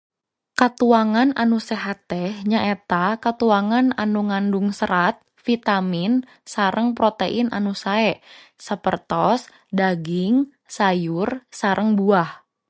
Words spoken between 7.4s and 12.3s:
anu sae, sapertos daging, sayur sareng buah